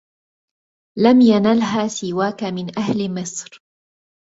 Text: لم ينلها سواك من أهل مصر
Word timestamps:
لم 0.97 1.21
ينلها 1.21 1.87
سواك 1.87 2.43
من 2.43 2.79
أهل 2.79 3.21
مصر 3.21 3.63